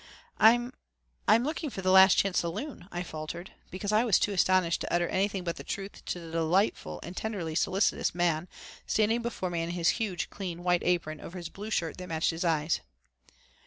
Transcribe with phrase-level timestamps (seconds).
[0.39, 0.73] "I'm
[1.27, 4.81] I'm looking for the the Last Chance Saloon," I faltered, because I was too astonished
[4.81, 8.47] to utter anything but the truth to the delightful and tenderly solicitous man
[8.87, 12.31] standing before me in his huge, clean white apron over his blue shirt that matched
[12.31, 12.79] his eyes.